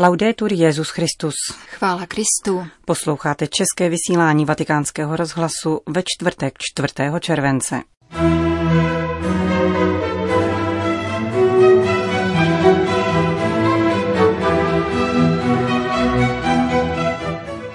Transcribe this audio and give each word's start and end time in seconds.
Laudetur 0.00 0.52
Jezus 0.52 0.90
Christus. 0.90 1.34
Chvála 1.66 2.06
Kristu. 2.06 2.66
Posloucháte 2.84 3.46
české 3.46 3.88
vysílání 3.88 4.44
Vatikánského 4.44 5.16
rozhlasu 5.16 5.80
ve 5.86 6.02
čtvrtek 6.02 6.54
4. 6.58 6.94
července. 7.20 7.82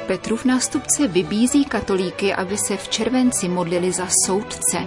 Petrův 0.07 0.45
nástupce 0.45 1.07
vybízí 1.07 1.65
katolíky, 1.65 2.33
aby 2.33 2.57
se 2.57 2.77
v 2.77 2.87
červenci 2.87 3.49
modlili 3.49 3.91
za 3.91 4.07
soudce. 4.25 4.77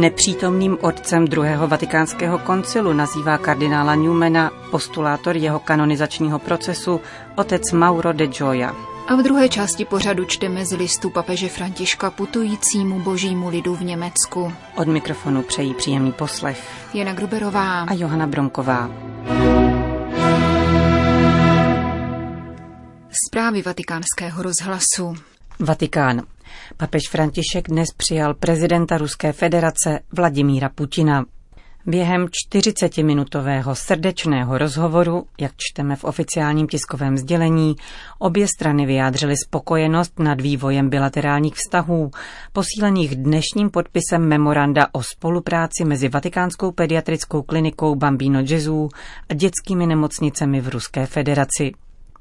Nepřítomným 0.00 0.78
otcem 0.80 1.24
druhého 1.24 1.68
vatikánského 1.68 2.38
koncilu 2.38 2.92
nazývá 2.92 3.38
kardinála 3.38 3.94
Newmana 3.94 4.50
postulátor 4.70 5.36
jeho 5.36 5.58
kanonizačního 5.58 6.38
procesu 6.38 7.00
otec 7.36 7.72
Mauro 7.72 8.12
de 8.12 8.26
Gioia. 8.26 8.76
A 9.08 9.14
v 9.14 9.22
druhé 9.22 9.48
části 9.48 9.84
pořadu 9.84 10.24
čteme 10.24 10.66
z 10.66 10.72
listu 10.76 11.10
papeže 11.10 11.48
Františka 11.48 12.10
putujícímu 12.10 13.00
božímu 13.00 13.48
lidu 13.48 13.74
v 13.76 13.82
Německu. 13.82 14.52
Od 14.76 14.88
mikrofonu 14.88 15.42
přejí 15.42 15.74
příjemný 15.74 16.12
poslech 16.12 16.64
Jana 16.94 17.12
Gruberová 17.12 17.80
a 17.82 17.94
Johana 17.94 18.26
Bronková. 18.26 18.90
Zprávy 23.28 23.62
vatikánského 23.62 24.42
rozhlasu. 24.42 25.14
Vatikán. 25.60 26.22
Papež 26.76 27.02
František 27.10 27.68
dnes 27.68 27.88
přijal 27.96 28.34
prezidenta 28.34 28.98
Ruské 28.98 29.32
federace 29.32 30.00
Vladimíra 30.16 30.68
Putina. 30.68 31.24
Během 31.86 32.26
40-minutového 32.26 33.74
srdečného 33.74 34.58
rozhovoru, 34.58 35.26
jak 35.40 35.52
čteme 35.56 35.96
v 35.96 36.04
oficiálním 36.04 36.66
tiskovém 36.66 37.16
sdělení, 37.18 37.76
obě 38.18 38.46
strany 38.56 38.86
vyjádřily 38.86 39.34
spokojenost 39.46 40.18
nad 40.18 40.40
vývojem 40.40 40.90
bilaterálních 40.90 41.54
vztahů, 41.54 42.10
posílených 42.52 43.16
dnešním 43.16 43.70
podpisem 43.70 44.28
memoranda 44.28 44.86
o 44.92 45.02
spolupráci 45.02 45.84
mezi 45.84 46.08
Vatikánskou 46.08 46.72
pediatrickou 46.72 47.42
klinikou 47.42 47.94
Bambino 47.94 48.42
Gesù 48.42 48.88
a 49.28 49.34
dětskými 49.34 49.86
nemocnicemi 49.86 50.60
v 50.60 50.68
Ruské 50.68 51.06
federaci. 51.06 51.72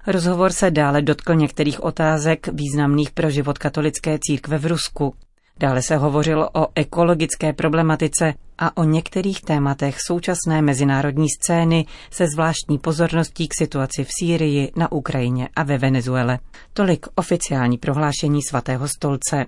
Rozhovor 0.08 0.52
se 0.52 0.72
dále 0.72 1.02
dotkl 1.02 1.36
některých 1.36 1.84
otázek 1.84 2.48
významných 2.48 3.12
pro 3.12 3.30
život 3.30 3.58
katolické 3.58 4.20
církve 4.22 4.58
v 4.58 4.66
Rusku. 4.66 5.14
Dále 5.60 5.82
se 5.82 5.98
hovořilo 5.98 6.50
o 6.54 6.68
ekologické 6.76 7.54
problematice 7.54 8.34
a 8.58 8.78
o 8.78 8.84
některých 8.84 9.42
tématech 9.42 9.98
současné 10.08 10.62
mezinárodní 10.62 11.28
scény 11.30 11.86
se 12.12 12.28
zvláštní 12.28 12.78
pozorností 12.78 13.48
k 13.48 13.54
situaci 13.54 14.04
v 14.04 14.08
Sýrii, 14.20 14.72
na 14.76 14.92
Ukrajině 14.92 15.50
a 15.56 15.64
ve 15.64 15.78
Venezuele. 15.78 16.40
Tolik 16.74 17.06
oficiální 17.16 17.78
prohlášení 17.78 18.42
svatého 18.44 18.88
stolce. 18.88 19.46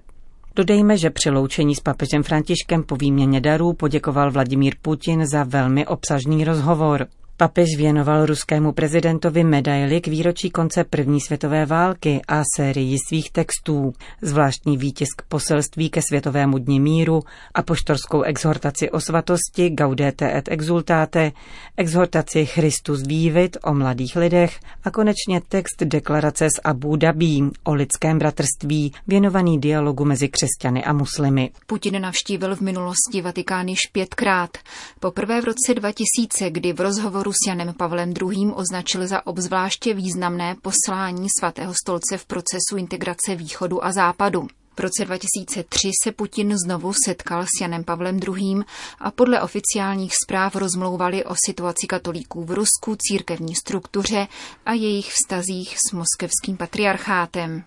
Dodejme, 0.56 0.98
že 0.98 1.10
při 1.10 1.30
loučení 1.30 1.76
s 1.76 1.80
papežem 1.80 2.24
Františkem 2.24 2.84
po 2.84 2.96
výměně 2.96 3.42
darů 3.42 3.74
poděkoval 3.74 4.32
Vladimír 4.32 4.76
Putin 4.82 5.26
za 5.26 5.44
velmi 5.44 5.88
obsažný 5.88 6.44
rozhovor. 6.44 7.08
Papež 7.42 7.78
věnoval 7.78 8.26
ruskému 8.26 8.72
prezidentovi 8.72 9.44
medaily 9.44 10.02
k 10.02 10.08
výročí 10.08 10.50
konce 10.50 10.84
první 10.84 11.22
světové 11.22 11.66
války 11.66 12.22
a 12.28 12.42
sérii 12.56 12.98
svých 13.08 13.32
textů, 13.32 13.94
zvláštní 14.22 14.78
výtisk 14.78 15.22
poselství 15.28 15.90
ke 15.90 16.02
Světovému 16.02 16.58
dni 16.58 16.80
míru 16.80 17.22
a 17.54 17.62
poštorskou 17.62 18.22
exhortaci 18.22 18.92
o 18.92 19.00
svatosti 19.00 19.70
Gaudete 19.70 20.38
et 20.38 20.50
exultate, 20.52 21.32
exhortaci 21.78 22.46
Christus 22.46 23.02
vývit 23.08 23.58
o 23.64 23.74
mladých 23.74 24.16
lidech 24.16 24.60
a 24.84 24.92
konečně 24.92 25.42
text 25.48 25.84
deklarace 25.84 26.50
z 26.50 26.60
Abu 26.64 26.96
Dhabi 26.96 27.40
o 27.64 27.74
lidském 27.74 28.20
bratrství, 28.20 28.94
věnovaný 29.08 29.60
dialogu 29.60 30.06
mezi 30.06 30.30
křesťany 30.30 30.84
a 30.84 30.94
muslimy. 30.94 31.50
Putin 31.66 32.02
navštívil 32.02 32.56
v 32.56 32.62
minulosti 32.62 33.22
Vatikán 33.22 33.68
již 33.68 33.80
pětkrát. 33.92 34.58
Poprvé 35.00 35.42
v 35.42 35.46
roce 35.46 35.74
2000, 35.74 36.50
kdy 36.50 36.74
v 36.74 36.80
rozhovoru 36.80 37.31
s 37.32 37.48
Janem 37.48 37.74
Pavlem 37.74 38.14
II. 38.22 38.52
označil 38.54 39.08
za 39.08 39.28
obzvláště 39.28 39.94
významné 39.94 40.56
poslání 40.62 41.28
svatého 41.40 41.74
stolce 41.74 42.18
v 42.18 42.26
procesu 42.26 42.78
integrace 42.78 43.36
východu 43.36 43.86
a 43.86 43.92
západu. 43.92 44.48
V 44.78 44.80
roce 44.80 45.06
2003 45.06 45.90
se 46.04 46.12
Putin 46.12 46.58
znovu 46.66 46.94
setkal 47.06 47.44
s 47.44 47.62
Janem 47.62 47.84
Pavlem 47.84 48.20
II. 48.28 48.64
a 49.00 49.12
podle 49.12 49.42
oficiálních 49.42 50.14
zpráv 50.24 50.56
rozmlouvali 50.56 51.26
o 51.26 51.36
situaci 51.46 51.88
katolíků 51.88 52.44
v 52.44 52.52
Rusku, 52.52 52.96
církevní 53.00 53.56
struktuře 53.56 54.28
a 54.66 54.74
jejich 54.74 55.14
vztazích 55.14 55.78
s 55.90 55.92
moskevským 55.92 56.58
patriarchátem. 56.58 57.64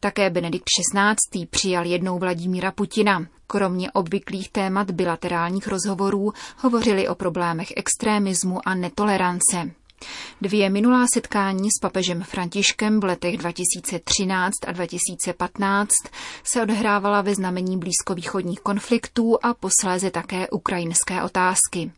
Také 0.00 0.30
Benedikt 0.30 0.64
XVI. 0.64 1.46
přijal 1.46 1.86
jednou 1.86 2.18
Vladimíra 2.18 2.72
Putina. 2.72 3.26
Kromě 3.52 3.92
obvyklých 3.92 4.50
témat 4.50 4.90
bilaterálních 4.90 5.68
rozhovorů 5.68 6.32
hovořili 6.58 7.08
o 7.08 7.14
problémech 7.14 7.72
extrémismu 7.76 8.68
a 8.68 8.74
netolerance. 8.74 9.70
Dvě 10.40 10.70
minulá 10.70 11.06
setkání 11.14 11.68
s 11.70 11.80
papežem 11.80 12.22
Františkem 12.22 13.00
v 13.00 13.04
letech 13.04 13.36
2013 13.36 14.52
a 14.66 14.72
2015 14.72 15.90
se 16.44 16.62
odhrávala 16.62 17.22
ve 17.22 17.34
znamení 17.34 17.78
blízkovýchodních 17.78 18.60
konfliktů 18.60 19.38
a 19.42 19.54
posléze 19.54 20.10
také 20.10 20.48
ukrajinské 20.48 21.22
otázky. 21.22 21.92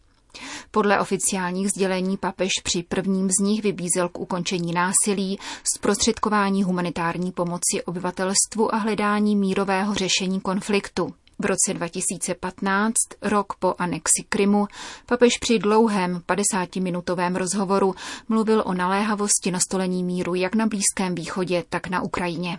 Podle 0.71 1.01
oficiálních 1.01 1.69
sdělení 1.69 2.17
papež 2.17 2.53
při 2.65 2.83
prvním 2.83 3.31
z 3.31 3.43
nich 3.43 3.63
vybízel 3.63 4.09
k 4.09 4.19
ukončení 4.19 4.73
násilí, 4.73 5.39
zprostředkování 5.75 6.63
humanitární 6.63 7.33
pomoci 7.33 7.83
obyvatelstvu 7.85 8.75
a 8.75 8.79
hledání 8.79 9.37
mírového 9.37 9.95
řešení 9.95 10.41
konfliktu. 10.41 11.15
V 11.39 11.45
roce 11.45 11.75
2015, 11.75 12.95
rok 13.23 13.55
po 13.59 13.75
anexi 13.79 14.25
Krymu, 14.29 14.67
papež 15.07 15.39
při 15.41 15.59
dlouhém 15.59 16.23
50-minutovém 16.29 17.37
rozhovoru 17.37 17.95
mluvil 18.29 18.63
o 18.67 18.75
naléhavosti 18.75 19.51
nastolení 19.51 20.05
míru 20.05 20.35
jak 20.35 20.55
na 20.55 20.67
Blízkém 20.67 21.15
východě, 21.15 21.65
tak 21.69 21.89
na 21.89 22.03
Ukrajině. 22.03 22.59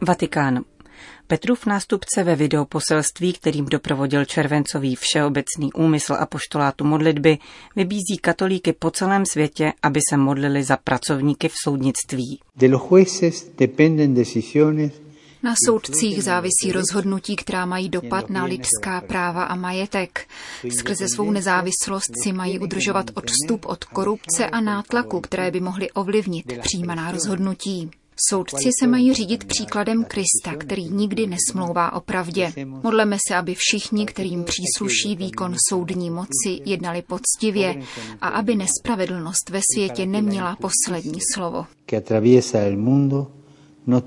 Vatikán. 0.00 0.64
Petrův 1.26 1.66
nástupce 1.66 2.24
ve 2.24 2.36
videoposelství, 2.36 3.32
kterým 3.32 3.64
doprovodil 3.64 4.24
červencový 4.24 4.96
všeobecný 4.96 5.72
úmysl 5.72 6.16
a 6.18 6.26
poštolátu 6.26 6.84
modlitby, 6.84 7.38
vybízí 7.76 8.18
katolíky 8.20 8.72
po 8.72 8.90
celém 8.90 9.26
světě, 9.26 9.72
aby 9.82 10.00
se 10.10 10.16
modlili 10.16 10.64
za 10.64 10.76
pracovníky 10.76 11.48
v 11.48 11.54
soudnictví. 11.64 12.40
De 12.56 12.68
los 12.68 12.82
jueces 12.90 13.50
dependen 13.58 14.14
decisiones 14.14 14.92
na 15.48 15.54
soudcích 15.66 16.22
závisí 16.22 16.72
rozhodnutí, 16.72 17.36
která 17.36 17.66
mají 17.66 17.88
dopad 17.88 18.30
na 18.30 18.44
lidská 18.44 19.00
práva 19.00 19.44
a 19.44 19.54
majetek. 19.54 20.26
Skrze 20.78 21.08
svou 21.08 21.30
nezávislost 21.30 22.12
si 22.22 22.32
mají 22.32 22.58
udržovat 22.58 23.10
odstup 23.14 23.66
od 23.66 23.84
korupce 23.84 24.46
a 24.46 24.60
nátlaku, 24.60 25.20
které 25.20 25.50
by 25.50 25.60
mohly 25.60 25.90
ovlivnit 25.90 26.46
přijímaná 26.62 27.12
rozhodnutí. 27.12 27.90
Soudci 28.30 28.70
se 28.80 28.86
mají 28.86 29.14
řídit 29.14 29.44
příkladem 29.44 30.04
Krista, 30.04 30.56
který 30.58 30.88
nikdy 30.88 31.26
nesmlouvá 31.26 31.92
o 31.92 32.00
pravdě. 32.00 32.52
Modleme 32.64 33.16
se, 33.28 33.36
aby 33.36 33.54
všichni, 33.54 34.06
kterým 34.06 34.44
přísluší 34.44 35.16
výkon 35.16 35.54
soudní 35.68 36.10
moci, 36.10 36.60
jednali 36.64 37.02
poctivě 37.02 37.82
a 38.20 38.28
aby 38.28 38.54
nespravedlnost 38.54 39.50
ve 39.50 39.60
světě 39.74 40.06
neměla 40.06 40.56
poslední 40.56 41.20
slovo. 41.34 41.66
No 43.90 44.02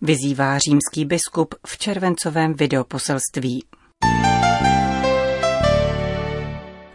Vyzývá 0.00 0.58
římský 0.58 1.04
biskup 1.04 1.54
v 1.66 1.78
červencovém 1.78 2.54
videoposelství. 2.54 3.64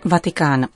Vatikán 0.06 0.68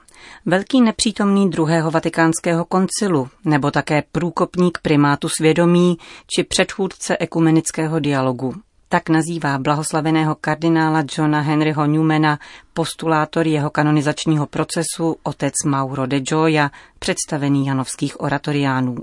velký 0.45 0.81
nepřítomný 0.81 1.49
druhého 1.49 1.91
vatikánského 1.91 2.65
koncilu, 2.65 3.29
nebo 3.45 3.71
také 3.71 4.03
průkopník 4.11 4.77
primátu 4.81 5.29
svědomí 5.29 5.97
či 6.35 6.43
předchůdce 6.43 7.17
ekumenického 7.19 7.99
dialogu. 7.99 8.53
Tak 8.89 9.09
nazývá 9.09 9.57
blahoslaveného 9.57 10.35
kardinála 10.41 11.03
Johna 11.17 11.41
Henryho 11.41 11.85
Newmana 11.85 12.39
postulátor 12.73 13.47
jeho 13.47 13.69
kanonizačního 13.69 14.47
procesu 14.47 15.15
otec 15.23 15.53
Mauro 15.65 16.05
de 16.05 16.19
Gioia, 16.19 16.71
představený 16.99 17.65
janovských 17.65 18.21
oratoriánů. 18.21 18.95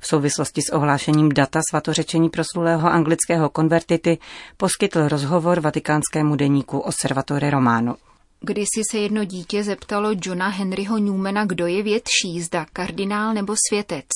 V 0.00 0.06
souvislosti 0.06 0.62
s 0.62 0.72
ohlášením 0.72 1.28
data 1.28 1.60
svatořečení 1.70 2.28
proslulého 2.28 2.88
anglického 2.88 3.48
konvertity 3.48 4.18
poskytl 4.56 5.08
rozhovor 5.08 5.60
vatikánskému 5.60 6.36
deníku 6.36 6.78
Osservatore 6.78 7.50
Romano. 7.50 7.94
Kdysi 8.40 8.82
se 8.90 8.98
jedno 8.98 9.24
dítě 9.24 9.64
zeptalo 9.64 10.10
Johna 10.24 10.48
Henryho 10.48 10.98
Newmana, 10.98 11.44
kdo 11.44 11.66
je 11.66 11.82
větší, 11.82 12.42
zda 12.42 12.66
kardinál 12.72 13.34
nebo 13.34 13.54
světec. 13.68 14.06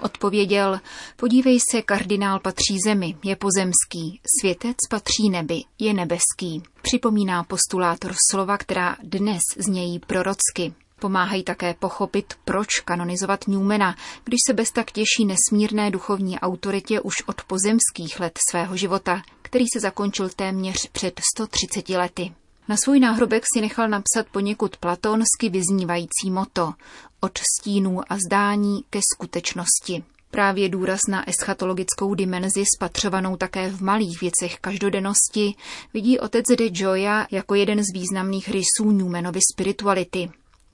Odpověděl, 0.00 0.80
podívej 1.16 1.58
se, 1.70 1.82
kardinál 1.82 2.40
patří 2.40 2.76
zemi, 2.86 3.16
je 3.24 3.36
pozemský, 3.36 4.20
světec 4.40 4.76
patří 4.90 5.30
nebi, 5.30 5.62
je 5.78 5.94
nebeský. 5.94 6.62
Připomíná 6.82 7.44
postulátor 7.44 8.14
slova, 8.30 8.58
která 8.58 8.96
dnes 9.02 9.40
znějí 9.56 9.98
prorocky. 9.98 10.74
Pomáhají 11.00 11.42
také 11.42 11.74
pochopit, 11.74 12.34
proč 12.44 12.80
kanonizovat 12.80 13.48
Newmana, 13.48 13.96
když 14.24 14.38
se 14.46 14.52
bez 14.52 14.70
tak 14.70 14.90
těší 14.90 15.24
nesmírné 15.26 15.90
duchovní 15.90 16.40
autoritě 16.40 17.00
už 17.00 17.14
od 17.26 17.42
pozemských 17.42 18.20
let 18.20 18.38
svého 18.50 18.76
života, 18.76 19.22
který 19.42 19.64
se 19.72 19.80
zakončil 19.80 20.28
téměř 20.28 20.88
před 20.92 21.20
130 21.34 21.88
lety. 21.88 22.32
Na 22.68 22.76
svůj 22.76 23.00
náhrobek 23.00 23.42
si 23.54 23.60
nechal 23.60 23.88
napsat 23.88 24.26
poněkud 24.32 24.76
platonsky 24.76 25.48
vyznívající 25.48 26.30
moto 26.30 26.72
od 27.20 27.38
stínů 27.38 28.00
a 28.08 28.16
zdání 28.26 28.84
ke 28.90 29.00
skutečnosti. 29.14 30.04
Právě 30.30 30.68
důraz 30.68 31.00
na 31.08 31.28
eschatologickou 31.28 32.14
dimenzi 32.14 32.64
spatřovanou 32.76 33.36
také 33.36 33.70
v 33.70 33.82
malých 33.82 34.20
věcech 34.20 34.58
každodennosti 34.60 35.54
vidí 35.94 36.18
otec 36.18 36.44
de 36.58 36.68
Joya 36.72 37.26
jako 37.30 37.54
jeden 37.54 37.78
z 37.84 37.94
významných 37.94 38.48
rysů 38.48 38.90
Newmanovy 38.90 39.40
spirituality. 39.52 40.30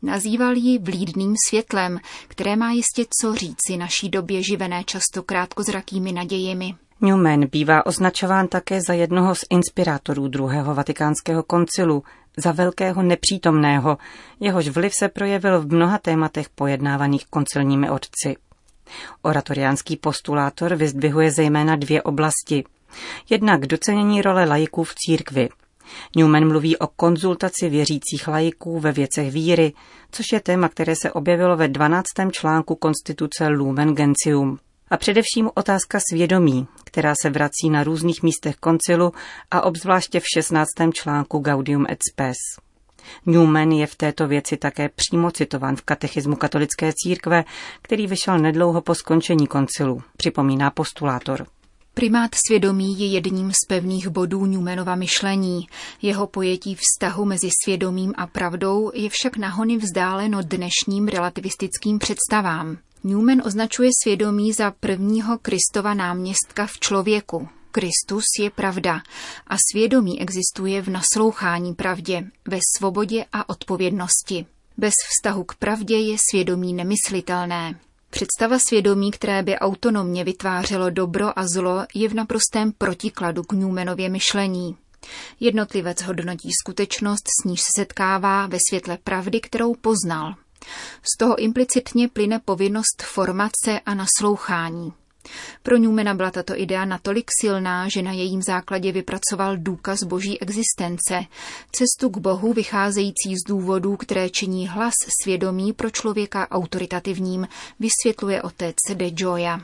Nazýval 0.07 0.57
ji 0.57 0.79
vlídným 0.79 1.35
světlem, 1.49 1.99
které 2.29 2.57
má 2.57 2.71
jistě 2.71 3.05
co 3.21 3.35
říci 3.35 3.77
naší 3.77 4.09
době 4.09 4.43
živené 4.43 4.85
často 4.85 5.23
krátkozrakými 5.23 6.13
nadějemi. 6.13 6.75
Newman 7.01 7.47
bývá 7.47 7.87
označován 7.87 8.49
také 8.49 8.81
za 8.89 8.95
jednoho 8.95 9.35
z 9.35 9.45
inspirátorů 9.51 10.29
druhého 10.29 10.75
vatikánského 10.75 11.43
koncilu, 11.43 12.03
za 12.37 12.53
velkého 12.53 13.03
nepřítomného, 13.03 13.99
jehož 14.41 14.69
vliv 14.69 14.95
se 14.95 15.09
projevil 15.09 15.61
v 15.61 15.73
mnoha 15.73 15.99
tématech 15.99 16.49
pojednávaných 16.49 17.27
koncilními 17.27 17.91
otci. 17.91 18.37
Oratoriánský 19.23 19.97
postulátor 19.97 20.75
vyzdvihuje 20.75 21.31
zejména 21.31 21.77
dvě 21.77 22.03
oblasti. 22.03 22.65
Jednak 23.31 23.67
docenění 23.67 24.23
role 24.23 24.45
laiků 24.45 24.85
v 24.85 24.95
církvi. 24.95 25.49
Newman 26.17 26.49
mluví 26.49 26.77
o 26.77 26.87
konzultaci 26.87 27.69
věřících 27.69 28.29
laiků 28.29 28.81
ve 28.81 28.93
věcech 28.93 29.33
víry, 29.33 29.73
což 30.11 30.33
je 30.33 30.41
téma, 30.41 30.69
které 30.69 30.97
se 30.97 31.13
objevilo 31.13 31.57
ve 31.57 31.69
12. 31.69 32.05
článku 32.33 32.75
konstituce 32.75 33.49
Lumen 33.49 33.95
Gentium. 33.95 34.59
A 34.91 34.97
především 34.97 35.51
otázka 35.55 35.99
svědomí, 36.11 36.67
která 36.85 37.15
se 37.23 37.31
vrací 37.31 37.71
na 37.71 37.85
různých 37.85 38.23
místech 38.23 38.57
koncilu 38.57 39.13
a 39.51 39.61
obzvláště 39.61 40.21
v 40.21 40.25
16. 40.35 40.69
článku 40.93 41.39
Gaudium 41.39 41.87
et 41.91 41.99
Spes. 42.13 42.37
Newman 43.27 43.73
je 43.73 43.87
v 43.87 43.95
této 43.95 44.29
věci 44.29 44.57
také 44.57 44.89
přímo 44.89 45.31
citován 45.31 45.77
v 45.77 45.83
katechismu 45.83 46.37
katolické 46.37 46.93
církve, 46.97 47.45
který 47.83 48.07
vyšel 48.07 48.39
nedlouho 48.39 48.81
po 48.81 48.95
skončení 48.95 49.47
koncilu, 49.47 50.03
připomíná 50.17 50.71
postulátor. 50.71 51.47
Primát 51.99 52.31
svědomí 52.47 53.01
je 53.01 53.07
jedním 53.07 53.53
z 53.53 53.67
pevných 53.69 54.09
bodů 54.09 54.47
Newmanova 54.47 54.95
myšlení. 54.95 55.69
Jeho 56.03 56.27
pojetí 56.27 56.75
vztahu 56.75 57.25
mezi 57.25 57.49
svědomím 57.65 58.15
a 58.17 58.27
pravdou 58.27 58.91
je 58.95 59.11
však 59.11 59.37
nahony 59.37 59.77
vzdáleno 59.77 60.43
dnešním 60.43 61.09
relativistickým 61.09 61.99
představám. 61.99 62.79
Newman 63.05 63.43
označuje 63.45 63.91
svědomí 64.03 64.53
za 64.53 64.71
prvního 64.71 65.39
Kristova 65.39 65.95
náměstka 65.95 66.67
v 66.67 66.81
člověku. 66.81 67.49
Kristus 67.71 68.25
je 68.41 68.51
pravda 68.51 69.01
a 69.47 69.57
svědomí 69.73 70.21
existuje 70.21 70.83
v 70.83 70.89
naslouchání 70.89 71.75
pravdě, 71.75 72.25
ve 72.49 72.59
svobodě 72.77 73.25
a 73.33 73.49
odpovědnosti. 73.49 74.47
Bez 74.77 74.95
vztahu 75.09 75.45
k 75.45 75.55
pravdě 75.55 75.97
je 75.97 76.17
svědomí 76.31 76.75
nemyslitelné. 76.75 77.86
Představa 78.17 78.59
svědomí, 78.59 79.11
které 79.11 79.43
by 79.43 79.59
autonomně 79.59 80.25
vytvářelo 80.25 80.91
dobro 80.91 81.39
a 81.39 81.47
zlo, 81.47 81.87
je 81.95 82.09
v 82.09 82.15
naprostém 82.15 82.73
protikladu 82.73 83.43
k 83.43 83.53
Newmanově 83.53 84.09
myšlení. 84.09 84.77
Jednotlivec 85.41 86.03
hodnotí 86.03 86.49
skutečnost, 86.63 87.23
s 87.41 87.45
níž 87.45 87.61
se 87.61 87.69
setkává 87.77 88.47
ve 88.47 88.59
světle 88.69 88.99
pravdy, 89.05 89.41
kterou 89.41 89.75
poznal. 89.75 90.35
Z 91.15 91.19
toho 91.19 91.39
implicitně 91.39 92.09
plyne 92.09 92.41
povinnost 92.45 93.03
formace 93.03 93.81
a 93.87 93.95
naslouchání. 93.95 94.93
Pro 95.63 95.77
Newmana 95.77 96.15
byla 96.15 96.31
tato 96.31 96.61
idea 96.61 96.85
natolik 96.85 97.31
silná, 97.41 97.89
že 97.89 98.03
na 98.03 98.13
jejím 98.13 98.43
základě 98.43 98.93
vypracoval 98.93 99.57
důkaz 99.57 100.03
boží 100.03 100.43
existence, 100.43 101.25
cestu 101.73 102.11
k 102.11 102.19
Bohu 102.19 102.53
vycházející 102.53 103.37
z 103.37 103.49
důvodů, 103.49 103.97
které 103.97 104.31
činí 104.31 104.69
hlas 104.69 104.95
svědomí 105.23 105.73
pro 105.73 105.91
člověka 105.91 106.51
autoritativním, 106.51 107.49
vysvětluje 107.81 108.43
otec 108.43 108.77
de 108.95 109.11
Joya. 109.17 109.61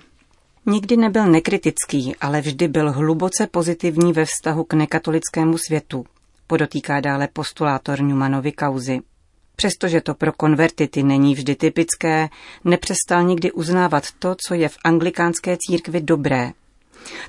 Nikdy 0.66 0.96
nebyl 0.96 1.26
nekritický, 1.26 2.16
ale 2.20 2.40
vždy 2.40 2.68
byl 2.68 2.92
hluboce 2.92 3.46
pozitivní 3.46 4.12
ve 4.12 4.24
vztahu 4.24 4.64
k 4.64 4.74
nekatolickému 4.74 5.58
světu, 5.58 6.04
podotýká 6.46 7.00
dále 7.00 7.28
postulátor 7.32 8.00
Newmanovy 8.00 8.52
kauzy. 8.52 9.00
Přestože 9.62 10.00
to 10.00 10.14
pro 10.14 10.32
konvertity 10.32 11.02
není 11.02 11.34
vždy 11.34 11.54
typické, 11.54 12.28
nepřestal 12.64 13.22
nikdy 13.22 13.52
uznávat 13.52 14.04
to, 14.18 14.36
co 14.46 14.54
je 14.54 14.68
v 14.68 14.76
anglikánské 14.84 15.56
církvi 15.60 16.00
dobré. 16.00 16.50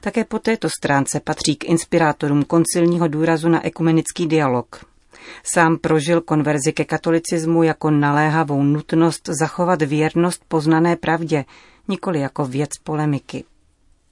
Také 0.02 0.24
po 0.24 0.40
této 0.40 0.70
stránce 0.70 1.20
patří 1.20 1.56
k 1.56 1.64
inspirátorům 1.64 2.44
koncilního 2.44 3.08
důrazu 3.08 3.50
na 3.50 3.66
ekumenický 3.66 4.28
dialog. 4.28 4.86
Sám 5.44 5.78
prožil 5.78 6.22
konverzi 6.22 6.74
ke 6.74 6.86
katolicismu 6.86 7.64
jako 7.64 7.92
naléhavou 7.92 8.64
nutnost 8.64 9.30
zachovat 9.40 9.82
věrnost 9.82 10.42
poznané 10.48 10.96
pravdě, 10.96 11.46
nikoli 11.88 12.20
jako 12.20 12.46
věc 12.46 12.70
polemiky. 12.84 13.44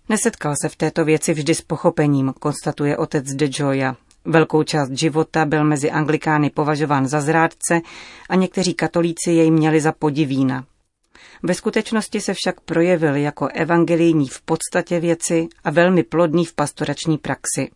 Nesetkal 0.10 0.54
se 0.62 0.70
v 0.70 0.76
této 0.76 1.06
věci 1.06 1.34
vždy 1.34 1.56
s 1.56 1.62
pochopením, 1.62 2.34
konstatuje 2.40 2.98
otec 2.98 3.26
de 3.34 3.50
Joya, 3.52 3.96
Velkou 4.26 4.64
část 4.64 4.92
života 4.92 5.46
byl 5.46 5.64
mezi 5.64 5.92
anglikány 5.92 6.50
považován 6.50 7.08
za 7.08 7.22
zrádce 7.22 7.82
a 8.30 8.36
někteří 8.36 8.74
katolíci 8.74 9.32
jej 9.32 9.52
měli 9.52 9.82
za 9.82 9.92
podivína. 9.92 10.66
Ve 11.44 11.54
skutečnosti 11.54 12.22
se 12.22 12.34
však 12.34 12.62
projevil 12.62 13.16
jako 13.16 13.48
evangelijní 13.48 14.28
v 14.28 14.42
podstatě 14.42 15.00
věci 15.00 15.48
a 15.64 15.72
velmi 15.72 16.04
plodný 16.04 16.46
v 16.46 16.56
pastorační 16.56 17.18
praxi. 17.18 17.72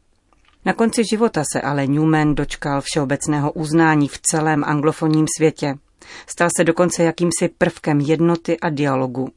Na 0.65 0.73
konci 0.73 1.03
života 1.09 1.43
se 1.51 1.61
ale 1.61 1.87
Newman 1.87 2.35
dočkal 2.35 2.81
všeobecného 2.81 3.51
uznání 3.51 4.07
v 4.07 4.19
celém 4.21 4.63
anglofonním 4.63 5.25
světě. 5.37 5.75
Stal 6.27 6.49
se 6.57 6.63
dokonce 6.63 7.03
jakýmsi 7.03 7.49
prvkem 7.57 7.99
jednoty 7.99 8.59
a 8.59 8.69
dialogu. 8.69 9.29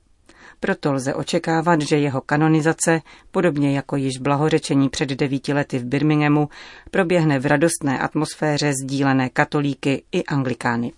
Proto 0.61 0.93
lze 0.93 1.15
očekávat, 1.15 1.81
že 1.81 1.99
jeho 1.99 2.21
kanonizace, 2.21 3.01
podobně 3.31 3.77
jako 3.77 3.97
již 3.97 4.19
blahořečení 4.19 4.89
před 4.89 5.09
devíti 5.09 5.53
lety 5.53 5.79
v 5.79 5.85
Birminghamu, 5.85 6.49
proběhne 6.91 7.39
v 7.39 7.47
radostné 7.47 7.99
atmosféře 7.99 8.73
sdílené 8.73 9.29
katolíky 9.29 10.03
i 10.13 10.25
anglikány. 10.25 10.93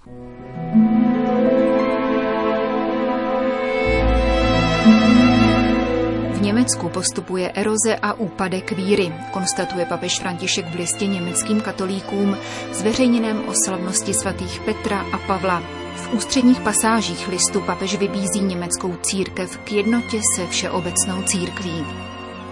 V 6.40 6.42
Německu 6.42 6.88
postupuje 6.88 7.52
eroze 7.52 7.96
a 8.02 8.12
úpadek 8.12 8.72
víry, 8.72 9.12
konstatuje 9.30 9.86
papež 9.86 10.20
František 10.20 10.66
v 10.66 10.74
listě 10.74 11.06
německým 11.06 11.60
katolíkům 11.60 12.36
zveřejněném 12.72 13.48
o 13.48 13.52
slavnosti 13.64 14.14
svatých 14.14 14.60
Petra 14.60 15.04
a 15.12 15.18
Pavla 15.18 15.62
v 15.94 16.12
ústředních 16.14 16.60
pasážích 16.60 17.28
listu 17.28 17.60
papež 17.60 17.96
vybízí 17.96 18.40
německou 18.40 18.96
církev 19.02 19.56
k 19.56 19.72
jednotě 19.72 20.20
se 20.36 20.46
všeobecnou 20.46 21.22
církví. 21.22 21.86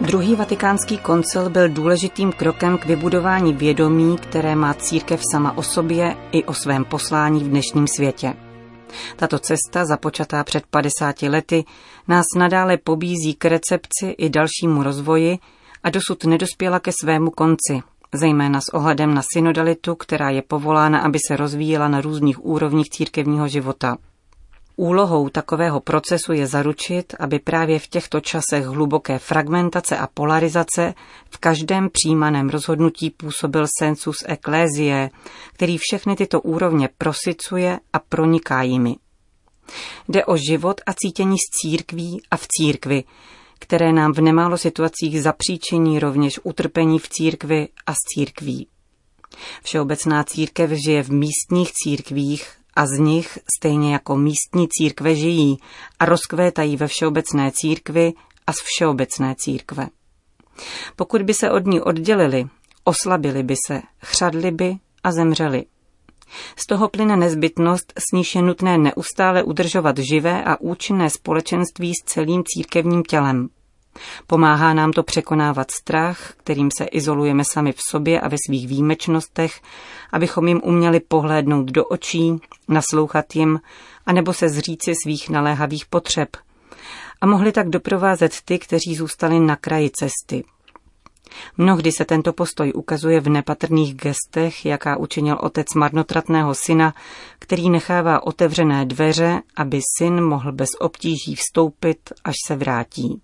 Druhý 0.00 0.36
vatikánský 0.36 0.98
koncil 0.98 1.50
byl 1.50 1.68
důležitým 1.68 2.32
krokem 2.32 2.78
k 2.78 2.84
vybudování 2.84 3.52
vědomí, 3.52 4.16
které 4.16 4.56
má 4.56 4.74
církev 4.74 5.20
sama 5.32 5.56
o 5.56 5.62
sobě 5.62 6.16
i 6.32 6.44
o 6.44 6.54
svém 6.54 6.84
poslání 6.84 7.44
v 7.44 7.48
dnešním 7.48 7.86
světě. 7.96 8.34
Tato 9.16 9.38
cesta, 9.38 9.84
započatá 9.84 10.44
před 10.44 10.64
50 10.70 11.22
lety, 11.22 11.64
nás 12.08 12.24
nadále 12.36 12.76
pobízí 12.76 13.34
k 13.34 13.44
recepci 13.44 14.06
i 14.18 14.30
dalšímu 14.30 14.82
rozvoji 14.82 15.38
a 15.82 15.90
dosud 15.90 16.24
nedospěla 16.24 16.80
ke 16.80 16.92
svému 17.00 17.30
konci, 17.30 17.82
zejména 18.14 18.60
s 18.60 18.74
ohledem 18.74 19.14
na 19.14 19.22
synodalitu, 19.32 19.94
která 19.94 20.30
je 20.30 20.42
povolána, 20.42 21.00
aby 21.00 21.18
se 21.26 21.36
rozvíjela 21.36 21.88
na 21.88 22.00
různých 22.00 22.44
úrovních 22.44 22.90
církevního 22.90 23.48
života. 23.48 23.96
Úlohou 24.76 25.28
takového 25.28 25.80
procesu 25.80 26.32
je 26.32 26.46
zaručit, 26.46 27.14
aby 27.18 27.38
právě 27.38 27.78
v 27.78 27.86
těchto 27.86 28.20
časech 28.20 28.64
hluboké 28.64 29.18
fragmentace 29.18 29.96
a 29.98 30.06
polarizace 30.06 30.94
v 31.30 31.38
každém 31.38 31.90
přijímaném 31.90 32.48
rozhodnutí 32.48 33.10
působil 33.10 33.66
sensus 33.78 34.16
ecclesiae, 34.26 35.10
který 35.52 35.78
všechny 35.80 36.16
tyto 36.16 36.40
úrovně 36.40 36.88
prosicuje 36.98 37.80
a 37.92 37.98
proniká 37.98 38.62
jimi. 38.62 38.96
Jde 40.08 40.24
o 40.24 40.36
život 40.36 40.80
a 40.86 40.92
cítění 40.94 41.36
z 41.38 41.60
církví 41.60 42.22
a 42.30 42.36
v 42.36 42.46
církvi, 42.48 43.04
které 43.58 43.92
nám 43.92 44.12
v 44.12 44.20
nemálo 44.20 44.58
situacích 44.58 45.22
zapříčiní 45.22 45.98
rovněž 45.98 46.40
utrpení 46.42 46.98
v 46.98 47.08
církvi 47.08 47.68
a 47.86 47.92
z 47.92 47.96
církví. 48.14 48.68
Všeobecná 49.62 50.24
církev 50.24 50.70
žije 50.70 51.02
v 51.02 51.10
místních 51.10 51.72
církvích 51.72 52.52
a 52.76 52.86
z 52.86 52.98
nich, 52.98 53.38
stejně 53.58 53.92
jako 53.92 54.16
místní 54.16 54.68
církve, 54.70 55.14
žijí 55.14 55.58
a 55.98 56.04
rozkvétají 56.04 56.76
ve 56.76 56.86
všeobecné 56.86 57.52
církvi 57.54 58.12
a 58.46 58.52
z 58.52 58.56
všeobecné 58.64 59.34
církve. 59.38 59.88
Pokud 60.96 61.22
by 61.22 61.34
se 61.34 61.50
od 61.50 61.66
ní 61.66 61.80
oddělili, 61.80 62.44
oslabili 62.84 63.42
by 63.42 63.54
se, 63.66 63.82
chřadli 64.04 64.50
by 64.50 64.76
a 65.04 65.12
zemřeli. 65.12 65.64
Z 66.56 66.66
toho 66.66 66.88
plyne 66.88 67.16
nezbytnost, 67.16 67.92
s 67.98 68.16
níž 68.16 68.34
je 68.34 68.42
nutné 68.42 68.78
neustále 68.78 69.42
udržovat 69.42 69.98
živé 69.98 70.44
a 70.44 70.60
účinné 70.60 71.10
společenství 71.10 71.92
s 71.94 72.04
celým 72.04 72.42
církevním 72.46 73.02
tělem. 73.02 73.48
Pomáhá 74.26 74.74
nám 74.74 74.92
to 74.92 75.02
překonávat 75.02 75.70
strach, 75.70 76.32
kterým 76.36 76.70
se 76.76 76.84
izolujeme 76.84 77.44
sami 77.44 77.72
v 77.72 77.80
sobě 77.90 78.20
a 78.20 78.28
ve 78.28 78.36
svých 78.46 78.68
výjimečnostech, 78.68 79.60
abychom 80.12 80.48
jim 80.48 80.60
uměli 80.64 81.00
pohlédnout 81.00 81.70
do 81.70 81.84
očí, 81.84 82.36
naslouchat 82.68 83.36
jim, 83.36 83.60
anebo 84.06 84.32
se 84.32 84.48
zříci 84.48 84.92
svých 85.02 85.30
naléhavých 85.30 85.86
potřeb. 85.86 86.28
A 87.20 87.26
mohli 87.26 87.52
tak 87.52 87.68
doprovázet 87.68 88.32
ty, 88.44 88.58
kteří 88.58 88.94
zůstali 88.94 89.40
na 89.40 89.56
kraji 89.56 89.90
cesty, 89.90 90.44
Mnohdy 91.56 91.92
se 91.92 92.04
tento 92.04 92.32
postoj 92.32 92.72
ukazuje 92.74 93.20
v 93.20 93.28
nepatrných 93.28 93.94
gestech, 93.94 94.66
jaká 94.66 94.96
učinil 94.96 95.38
otec 95.40 95.66
marnotratného 95.74 96.54
syna, 96.54 96.94
který 97.38 97.70
nechává 97.70 98.26
otevřené 98.26 98.86
dveře, 98.86 99.42
aby 99.56 99.80
syn 99.98 100.24
mohl 100.24 100.52
bez 100.52 100.68
obtíží 100.80 101.34
vstoupit, 101.34 102.12
až 102.24 102.34
se 102.46 102.56
vrátí. 102.56 103.20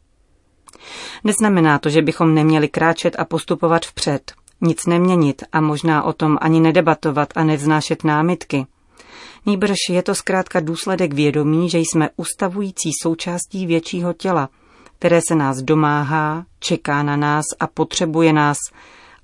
Neznamená 1.25 1.79
to, 1.79 1.91
že 1.91 2.03
bychom 2.03 2.35
neměli 2.35 2.69
kráčet 2.69 3.17
a 3.19 3.25
postupovat 3.25 3.87
vpřed, 3.87 4.33
nic 4.61 4.87
neměnit 4.87 5.43
a 5.53 5.61
možná 5.61 6.03
o 6.03 6.13
tom 6.13 6.39
ani 6.41 6.61
nedebatovat 6.61 7.29
a 7.37 7.45
nevznášet 7.45 8.05
námitky. 8.05 8.67
Nýbrž 9.47 9.77
je 9.91 10.03
to 10.03 10.15
zkrátka 10.15 10.61
důsledek 10.61 11.15
vědomí, 11.15 11.71
že 11.71 11.79
jsme 11.79 12.11
ustavující 12.17 12.91
součástí 13.03 13.67
většího 13.67 14.13
těla– 14.13 14.49
které 15.05 15.21
se 15.29 15.35
nás 15.35 15.63
domáhá, 15.63 16.47
čeká 16.59 17.03
na 17.03 17.17
nás 17.17 17.45
a 17.61 17.67
potřebuje 17.67 18.33
nás 18.33 18.57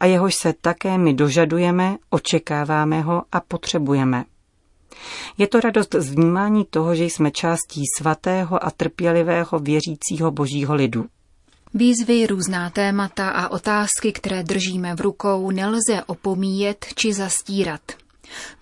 a 0.00 0.06
jehož 0.06 0.34
se 0.34 0.54
také 0.60 0.98
my 0.98 1.14
dožadujeme, 1.14 1.96
očekáváme 2.10 3.00
ho 3.00 3.22
a 3.32 3.40
potřebujeme. 3.40 4.24
Je 5.38 5.46
to 5.46 5.60
radost 5.60 5.94
z 5.98 6.10
vnímání 6.10 6.64
toho, 6.70 6.94
že 6.94 7.04
jsme 7.04 7.30
částí 7.30 7.82
svatého 7.98 8.64
a 8.64 8.70
trpělivého 8.70 9.58
věřícího 9.58 10.30
božího 10.30 10.74
lidu. 10.74 11.06
Výzvy, 11.74 12.26
různá 12.26 12.70
témata 12.70 13.30
a 13.30 13.48
otázky, 13.48 14.12
které 14.12 14.42
držíme 14.42 14.96
v 14.96 15.00
rukou, 15.00 15.50
nelze 15.50 16.04
opomíjet 16.06 16.86
či 16.94 17.12
zastírat. 17.12 17.80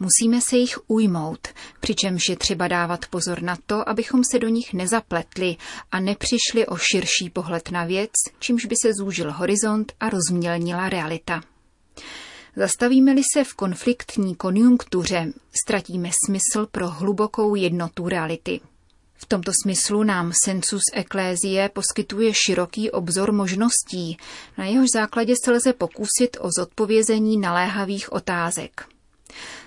Musíme 0.01 0.41
se 0.41 0.57
jich 0.57 0.79
ujmout, 0.87 1.49
přičemž 1.81 2.29
je 2.29 2.37
třeba 2.37 2.69
dávat 2.69 3.07
pozor 3.07 3.43
na 3.43 3.57
to, 3.67 3.89
abychom 3.89 4.23
se 4.33 4.39
do 4.39 4.49
nich 4.49 4.75
nezapletli 4.75 5.57
a 5.93 6.01
nepřišli 6.01 6.67
o 6.67 6.77
širší 6.77 7.31
pohled 7.33 7.71
na 7.71 7.85
věc, 7.85 8.11
čímž 8.39 8.65
by 8.65 8.75
se 8.83 8.95
zúžil 8.95 9.33
horizont 9.33 9.93
a 10.01 10.09
rozmělnila 10.09 10.89
realita. 10.89 11.41
Zastavíme-li 12.57 13.23
se 13.35 13.45
v 13.45 13.55
konfliktní 13.55 14.35
konjunktuře, 14.35 15.33
ztratíme 15.65 16.11
smysl 16.27 16.67
pro 16.71 16.91
hlubokou 16.91 17.55
jednotu 17.55 18.09
reality. 18.09 18.61
V 19.15 19.27
tomto 19.27 19.53
smyslu 19.63 20.03
nám 20.03 20.33
Sensus 20.45 20.83
Ecclesiae 20.95 21.69
poskytuje 21.69 22.33
široký 22.47 22.91
obzor 22.91 23.33
možností, 23.33 24.17
na 24.59 24.65
jehož 24.65 24.89
základě 24.95 25.35
se 25.45 25.51
lze 25.51 25.73
pokusit 25.73 26.37
o 26.41 26.49
zodpovězení 26.59 27.39
naléhavých 27.39 28.13
otázek. 28.13 28.98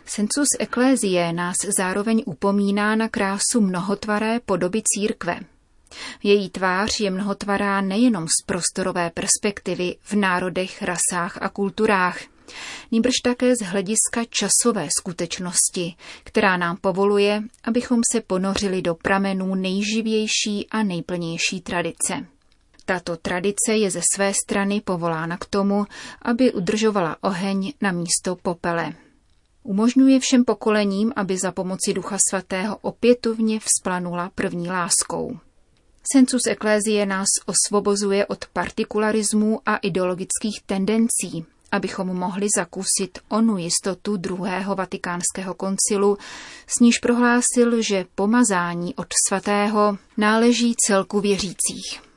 Sensus 0.05 0.48
Ecclesiae 0.60 1.34
nás 1.34 1.55
zároveň 1.77 2.24
upomíná 2.25 2.96
na 2.96 3.10
krásu 3.10 3.62
mnohotvaré 3.62 4.39
podoby 4.39 4.81
církve. 4.86 5.39
Její 6.24 6.50
tvář 6.50 7.00
je 7.00 7.12
mnohotvará 7.12 7.81
nejenom 7.81 8.27
z 8.27 8.46
prostorové 8.46 9.10
perspektivy 9.10 9.96
v 10.03 10.13
národech, 10.13 10.81
rasách 10.81 11.38
a 11.41 11.50
kulturách, 11.50 12.20
nýbrž 12.91 13.13
také 13.24 13.55
z 13.55 13.60
hlediska 13.60 14.24
časové 14.29 14.88
skutečnosti, 15.00 15.96
která 16.24 16.58
nám 16.58 16.77
povoluje, 16.77 17.43
abychom 17.63 18.00
se 18.12 18.22
ponořili 18.22 18.81
do 18.81 18.96
pramenů 18.96 19.55
nejživější 19.55 20.67
a 20.72 20.84
nejplnější 20.84 21.62
tradice. 21.62 22.25
Tato 22.86 23.17
tradice 23.17 23.74
je 23.74 23.91
ze 23.91 24.01
své 24.15 24.34
strany 24.46 24.81
povolána 24.81 25.38
k 25.38 25.46
tomu, 25.46 25.86
aby 26.22 26.53
udržovala 26.53 27.17
oheň 27.22 27.74
na 27.81 27.91
místo 27.91 28.36
popele. 28.36 28.93
Umožňuje 29.63 30.20
všem 30.20 30.46
pokolením, 30.46 31.13
aby 31.15 31.38
za 31.38 31.51
pomoci 31.51 31.94
Ducha 31.94 32.18
Svatého 32.30 32.77
opětovně 32.82 33.60
vzplanula 33.60 34.32
první 34.36 34.70
láskou. 34.70 35.39
Sensus 36.13 36.41
Ecclesiae 36.48 37.06
nás 37.06 37.27
osvobozuje 37.46 38.25
od 38.25 38.46
partikularismů 38.53 39.60
a 39.65 39.77
ideologických 39.77 40.62
tendencí, 40.65 41.46
abychom 41.72 42.08
mohli 42.08 42.48
zakusit 42.58 43.20
onu 43.30 43.58
jistotu 43.58 44.18
druhého 44.18 44.75
vatikánského 44.75 45.53
koncilu, 45.53 46.18
s 46.68 46.80
níž 46.80 47.00
prohlásil, 47.00 47.82
že 47.82 48.06
pomazání 48.15 48.96
od 48.96 49.08
svatého 49.27 49.98
náleží 50.18 50.75
celku 50.88 51.20
věřících. 51.22 52.11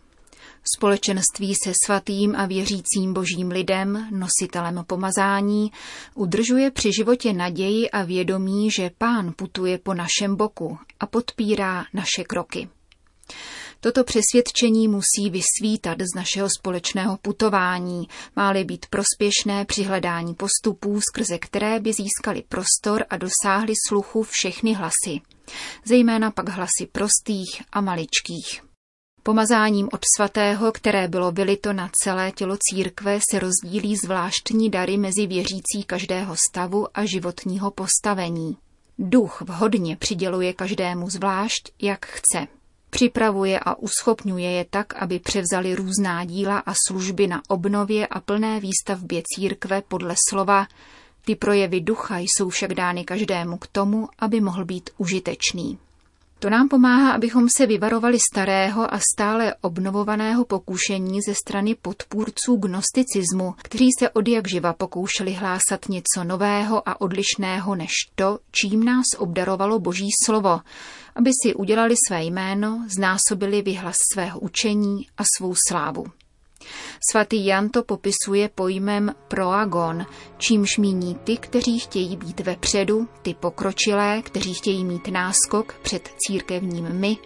Společenství 0.76 1.54
se 1.64 1.73
svatým 1.85 2.37
a 2.37 2.47
věřícím 2.47 3.12
božím 3.12 3.49
lidem, 3.49 4.09
nositelem 4.11 4.85
pomazání, 4.87 5.73
udržuje 6.14 6.71
při 6.71 6.90
životě 6.99 7.33
naději 7.33 7.90
a 7.90 8.04
vědomí, 8.04 8.71
že 8.71 8.90
pán 8.99 9.33
putuje 9.37 9.78
po 9.78 9.94
našem 9.94 10.37
boku 10.37 10.78
a 11.00 11.06
podpírá 11.06 11.85
naše 11.94 12.25
kroky. 12.26 12.68
Toto 13.80 14.04
přesvědčení 14.04 14.88
musí 14.88 15.30
vysvítat 15.30 15.99
z 16.00 16.16
našeho 16.16 16.49
společného 16.59 17.16
putování, 17.16 18.09
má-li 18.37 18.64
být 18.64 18.87
prospěšné 18.87 19.64
při 19.64 19.83
hledání 19.83 20.35
postupů, 20.35 21.00
skrze 21.00 21.38
které 21.38 21.80
by 21.80 21.92
získali 21.92 22.42
prostor 22.49 23.04
a 23.11 23.16
dosáhli 23.16 23.73
sluchu 23.88 24.26
všechny 24.30 24.73
hlasy, 24.73 25.21
zejména 25.85 26.30
pak 26.30 26.49
hlasy 26.49 26.87
prostých 26.92 27.62
a 27.73 27.80
maličkých. 27.80 28.74
Pomazáním 29.26 29.88
od 29.93 30.00
svatého, 30.16 30.73
které 30.73 31.09
bylo 31.09 31.33
vylito 31.33 31.73
na 31.73 31.90
celé 32.02 32.33
tělo 32.33 32.57
církve, 32.61 33.19
se 33.31 33.38
rozdílí 33.38 33.97
zvláštní 33.97 34.71
dary 34.71 34.97
mezi 34.97 35.26
věřící 35.26 35.85
každého 35.87 36.37
stavu 36.50 36.87
a 36.95 37.04
životního 37.04 37.71
postavení. 37.71 38.57
Duch 38.99 39.43
vhodně 39.43 39.97
přiděluje 39.97 40.52
každému 40.52 41.11
zvlášť, 41.11 41.73
jak 41.83 42.07
chce. 42.07 42.47
Připravuje 42.90 43.61
a 43.61 43.75
uschopňuje 43.75 44.50
je 44.50 44.64
tak, 44.71 44.95
aby 44.95 45.19
převzali 45.19 45.75
různá 45.75 46.25
díla 46.25 46.59
a 46.59 46.75
služby 46.88 47.26
na 47.26 47.43
obnově 47.49 48.07
a 48.07 48.21
plné 48.21 48.61
výstavbě 48.61 49.23
církve 49.35 49.83
podle 49.83 50.14
slova. 50.28 50.66
Ty 51.25 51.37
projevy 51.37 51.81
ducha 51.81 52.19
jsou 52.19 52.49
však 52.49 52.75
dány 52.75 53.04
každému 53.04 53.59
k 53.59 53.66
tomu, 53.66 54.09
aby 54.19 54.40
mohl 54.40 54.64
být 54.64 54.90
užitečný. 54.99 55.78
To 56.38 56.50
nám 56.50 56.69
pomáhá, 56.69 57.12
abychom 57.12 57.49
se 57.57 57.67
vyvarovali 57.67 58.19
starého 58.33 58.95
a 58.95 58.99
stále 59.12 59.55
obnovovaného 59.61 60.45
pokušení 60.45 61.21
ze 61.23 61.35
strany 61.35 61.75
podpůrců 61.75 62.57
gnosticismu, 62.57 63.55
kteří 63.62 63.88
se 63.99 64.11
od 64.11 64.29
jak 64.29 64.49
živa 64.49 64.73
pokoušeli 64.73 65.33
hlásat 65.33 65.88
něco 65.88 66.25
nového 66.25 66.88
a 66.88 67.00
odlišného 67.00 67.75
než 67.75 67.91
to, 68.14 68.38
čím 68.50 68.85
nás 68.85 69.05
obdarovalo 69.19 69.79
Boží 69.79 70.09
slovo, 70.25 70.61
aby 71.14 71.31
si 71.43 71.55
udělali 71.55 71.95
své 72.09 72.25
jméno, 72.25 72.87
znásobili 72.95 73.62
vyhlas 73.62 73.97
svého 74.12 74.41
učení 74.41 75.07
a 75.19 75.23
svou 75.38 75.55
slávu. 75.69 76.05
Svatý 77.11 77.47
Jan 77.47 77.68
to 77.68 77.83
popisuje 77.83 78.50
pojmem 78.54 79.14
proagon, 79.28 80.06
čímž 80.38 80.78
míní 80.78 81.14
ty, 81.14 81.37
kteří 81.37 81.78
chtějí 81.78 82.16
být 82.16 82.40
vepředu, 82.40 83.09
ty 83.23 83.35
pokročilé, 83.35 84.23
kteří 84.23 84.54
chtějí 84.54 84.85
mít 84.85 85.09
náskok 85.09 85.75
před 85.83 86.09
církevním 86.18 86.88
my, 86.92 87.16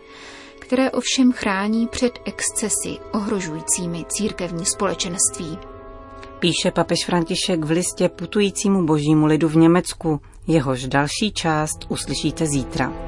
které 0.59 0.91
ovšem 0.91 1.33
chrání 1.33 1.87
před 1.87 2.19
excesy 2.25 2.99
ohrožujícími 3.13 4.05
církevní 4.09 4.67
společenství. 4.67 5.59
Píše 6.39 6.71
papež 6.75 6.99
František 7.07 7.65
v 7.65 7.71
listě 7.71 8.09
putujícímu 8.09 8.87
božímu 8.87 9.27
lidu 9.27 9.49
v 9.49 9.57
Německu, 9.57 10.21
jehož 10.47 10.87
další 10.87 11.33
část 11.33 11.79
uslyšíte 11.89 12.47
zítra. 12.47 13.08